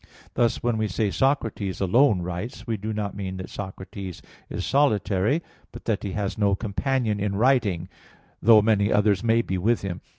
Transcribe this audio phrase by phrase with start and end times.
[0.33, 5.43] Thus, when we say, "Socrates alone writes," we do not mean that Socrates is solitary,
[5.71, 7.87] but that he has no companion in writing,
[8.41, 10.01] though many others may be with him.